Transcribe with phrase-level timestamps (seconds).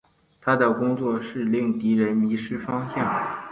[0.41, 3.23] 他的工作是令敌人迷失方向。